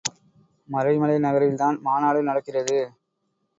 [0.69, 2.79] மறைமலை நகரில் தான் மாநாடு நடக்கிறது.